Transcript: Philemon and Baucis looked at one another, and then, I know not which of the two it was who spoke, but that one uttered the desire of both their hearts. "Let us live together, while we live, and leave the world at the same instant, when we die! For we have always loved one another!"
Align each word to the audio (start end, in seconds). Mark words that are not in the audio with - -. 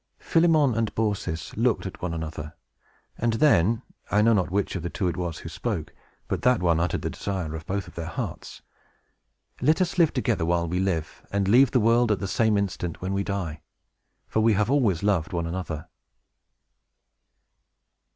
Philemon 0.17 0.73
and 0.73 0.91
Baucis 0.95 1.55
looked 1.55 1.85
at 1.85 2.01
one 2.01 2.11
another, 2.11 2.55
and 3.19 3.33
then, 3.33 3.83
I 4.09 4.23
know 4.23 4.33
not 4.33 4.49
which 4.49 4.75
of 4.75 4.81
the 4.81 4.89
two 4.89 5.07
it 5.07 5.15
was 5.15 5.37
who 5.37 5.47
spoke, 5.49 5.93
but 6.27 6.41
that 6.41 6.59
one 6.59 6.79
uttered 6.79 7.03
the 7.03 7.11
desire 7.11 7.53
of 7.55 7.67
both 7.67 7.85
their 7.93 8.07
hearts. 8.07 8.63
"Let 9.61 9.79
us 9.79 9.99
live 9.99 10.11
together, 10.11 10.43
while 10.43 10.67
we 10.67 10.79
live, 10.79 11.23
and 11.29 11.47
leave 11.47 11.69
the 11.69 11.79
world 11.79 12.11
at 12.11 12.17
the 12.17 12.27
same 12.27 12.57
instant, 12.57 12.99
when 12.99 13.13
we 13.13 13.23
die! 13.23 13.61
For 14.27 14.39
we 14.39 14.53
have 14.53 14.71
always 14.71 15.03
loved 15.03 15.33
one 15.33 15.45
another!" 15.45 15.87